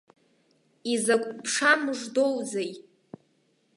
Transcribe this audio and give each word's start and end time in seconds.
Изакә 0.93 1.29
ԥша 1.43 1.73
мыждоузеи. 1.83 2.71